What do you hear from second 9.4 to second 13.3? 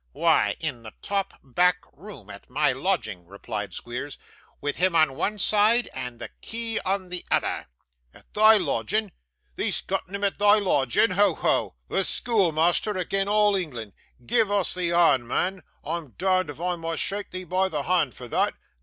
Thee'st gotten him at thy loodgin'? Ho! ho! The schoolmeasther agin